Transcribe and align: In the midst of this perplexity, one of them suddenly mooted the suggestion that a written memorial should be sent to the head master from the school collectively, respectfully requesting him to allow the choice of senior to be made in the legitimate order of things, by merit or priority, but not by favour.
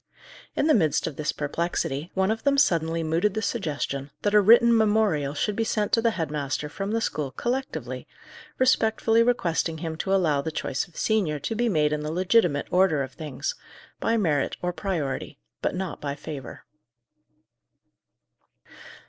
In 0.55 0.65
the 0.65 0.73
midst 0.73 1.05
of 1.05 1.15
this 1.15 1.31
perplexity, 1.31 2.09
one 2.15 2.31
of 2.31 2.41
them 2.41 2.57
suddenly 2.57 3.03
mooted 3.03 3.35
the 3.35 3.41
suggestion 3.43 4.09
that 4.23 4.33
a 4.33 4.41
written 4.41 4.75
memorial 4.75 5.35
should 5.35 5.55
be 5.55 5.63
sent 5.63 5.91
to 5.91 6.01
the 6.01 6.09
head 6.17 6.31
master 6.31 6.69
from 6.69 6.89
the 6.89 7.01
school 7.01 7.29
collectively, 7.29 8.07
respectfully 8.57 9.21
requesting 9.21 9.77
him 9.77 9.95
to 9.97 10.11
allow 10.11 10.41
the 10.41 10.51
choice 10.51 10.87
of 10.87 10.97
senior 10.97 11.37
to 11.41 11.53
be 11.53 11.69
made 11.69 11.93
in 11.93 12.01
the 12.01 12.11
legitimate 12.11 12.65
order 12.71 13.03
of 13.03 13.11
things, 13.13 13.53
by 13.99 14.17
merit 14.17 14.57
or 14.63 14.73
priority, 14.73 15.37
but 15.61 15.75
not 15.75 16.01
by 16.01 16.15
favour. 16.15 16.65